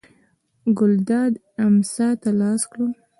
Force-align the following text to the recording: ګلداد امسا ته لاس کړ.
ګلداد 0.77 1.33
امسا 1.65 2.07
ته 2.21 2.29
لاس 2.39 2.61
کړ. 2.71 2.85